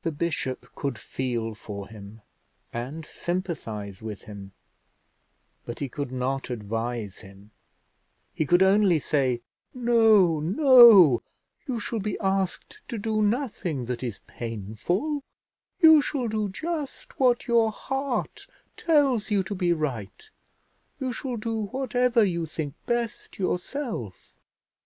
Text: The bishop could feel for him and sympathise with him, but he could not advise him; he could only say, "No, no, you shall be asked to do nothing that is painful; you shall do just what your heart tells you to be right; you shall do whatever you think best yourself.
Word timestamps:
The 0.00 0.12
bishop 0.12 0.74
could 0.74 0.96
feel 0.98 1.54
for 1.54 1.86
him 1.86 2.22
and 2.72 3.04
sympathise 3.04 4.00
with 4.00 4.22
him, 4.22 4.52
but 5.66 5.78
he 5.78 5.90
could 5.90 6.10
not 6.10 6.48
advise 6.48 7.18
him; 7.18 7.50
he 8.32 8.46
could 8.46 8.62
only 8.62 8.98
say, 8.98 9.42
"No, 9.74 10.40
no, 10.40 11.22
you 11.68 11.78
shall 11.78 12.00
be 12.00 12.18
asked 12.18 12.80
to 12.88 12.96
do 12.96 13.20
nothing 13.20 13.84
that 13.84 14.02
is 14.02 14.20
painful; 14.26 15.22
you 15.80 16.00
shall 16.00 16.28
do 16.28 16.48
just 16.48 17.20
what 17.20 17.46
your 17.46 17.70
heart 17.70 18.46
tells 18.78 19.30
you 19.30 19.42
to 19.42 19.54
be 19.54 19.74
right; 19.74 20.30
you 20.98 21.12
shall 21.12 21.36
do 21.36 21.66
whatever 21.66 22.24
you 22.24 22.46
think 22.46 22.72
best 22.86 23.38
yourself. 23.38 24.32